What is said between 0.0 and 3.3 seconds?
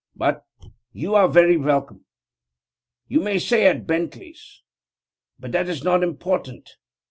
But you are very welcome. You